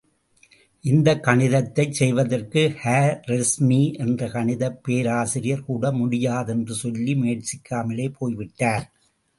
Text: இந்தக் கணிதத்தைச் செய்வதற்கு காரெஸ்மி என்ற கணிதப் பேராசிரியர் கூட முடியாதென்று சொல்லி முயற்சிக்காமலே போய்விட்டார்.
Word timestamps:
இந்தக் 0.85 1.21
கணிதத்தைச் 1.23 1.91
செய்வதற்கு 1.91 2.61
காரெஸ்மி 2.81 3.79
என்ற 3.97 4.27
கணிதப் 4.27 4.81
பேராசிரியர் 4.83 5.65
கூட 5.65 5.91
முடியாதென்று 5.91 6.75
சொல்லி 6.83 7.15
முயற்சிக்காமலே 7.15 8.09
போய்விட்டார். 8.17 8.87